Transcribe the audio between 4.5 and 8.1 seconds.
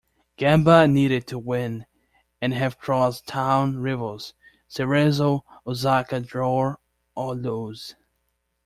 Cerezo Osaka draw or lose.